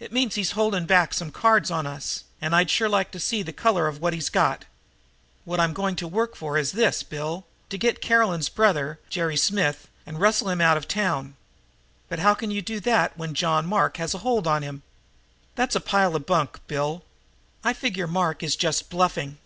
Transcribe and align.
It 0.00 0.12
means 0.12 0.34
he's 0.34 0.50
holding 0.58 0.84
back 0.84 1.14
some 1.14 1.30
cards 1.30 1.70
on 1.70 1.86
us, 1.86 2.24
and 2.40 2.56
I'd 2.56 2.68
sure 2.72 2.88
like 2.88 3.12
to 3.12 3.20
see 3.20 3.40
the 3.40 3.52
color 3.52 3.86
of 3.86 4.00
what 4.00 4.12
he's 4.12 4.28
got. 4.28 4.64
What 5.44 5.60
I'm 5.60 5.72
going 5.72 5.94
to 5.94 6.08
work 6.08 6.34
for 6.34 6.58
is 6.58 6.72
this, 6.72 7.04
Bill: 7.04 7.46
To 7.70 7.78
get 7.78 8.00
Caroline's 8.00 8.48
brother, 8.48 8.98
Jerry 9.08 9.36
Smith, 9.36 9.86
and 10.04 10.18
rustle 10.20 10.48
him 10.48 10.60
out 10.60 10.76
of 10.76 10.88
town." 10.88 11.36
"But 12.08 12.18
how 12.18 12.34
can 12.34 12.50
you 12.50 12.62
do 12.62 12.80
that 12.80 13.16
when 13.16 13.32
John 13.32 13.64
Mark 13.64 13.98
has 13.98 14.12
a 14.12 14.18
hold 14.26 14.48
on 14.48 14.64
him?" 14.64 14.82
"That's 15.54 15.76
a 15.76 15.80
pile 15.80 16.16
of 16.16 16.26
bunk, 16.26 16.58
Bill. 16.66 17.04
I 17.62 17.74
figure 17.74 18.08
Mark 18.08 18.42
is 18.42 18.56
just 18.56 18.90
bluffing. 18.90 19.38